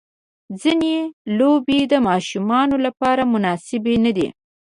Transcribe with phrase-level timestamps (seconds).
[0.61, 0.93] ځینې
[1.37, 4.27] لوبې د ماشومانو لپاره مناسبې نه دي.